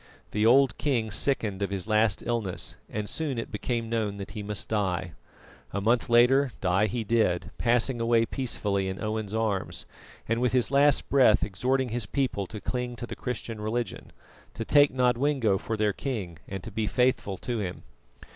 [0.31, 4.41] The old king sickened of his last illness, and soon it became known that he
[4.41, 5.11] must die.
[5.73, 9.85] A month later die he did, passing away peacefully in Owen's arms,
[10.27, 14.11] and with his last breath exhorting his people to cling to the Christian religion;
[14.55, 17.83] to take Nodwengo for their king and to be faithful to him.